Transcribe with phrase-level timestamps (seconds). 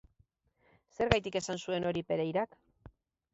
[0.97, 2.59] Zergatik esan zuen hori Pereirak?